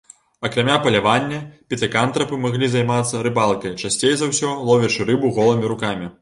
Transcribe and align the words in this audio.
Акрамя 0.47 0.77
палявання, 0.85 1.41
пітэкантрапы 1.73 2.39
маглі 2.45 2.71
займацца 2.77 3.21
рыбалкай, 3.27 3.77
часцей 3.83 4.13
за 4.23 4.31
ўсё, 4.31 4.55
ловячы 4.71 5.07
рыбу 5.13 5.33
голымі 5.39 5.73
рукамі. 5.75 6.11